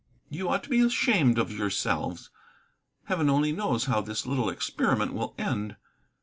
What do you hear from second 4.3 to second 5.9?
experiment will end.